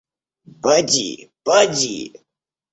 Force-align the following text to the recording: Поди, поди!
Поди, 0.61 1.11
поди! 1.45 1.95